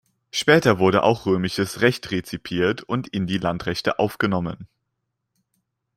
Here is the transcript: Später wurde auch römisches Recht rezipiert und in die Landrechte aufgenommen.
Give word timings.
Später 0.31 0.79
wurde 0.79 1.03
auch 1.03 1.27
römisches 1.27 1.81
Recht 1.81 2.09
rezipiert 2.09 2.81
und 2.81 3.07
in 3.09 3.27
die 3.27 3.37
Landrechte 3.37 3.99
aufgenommen. 3.99 4.67